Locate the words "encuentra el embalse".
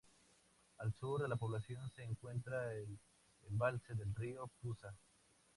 2.01-3.93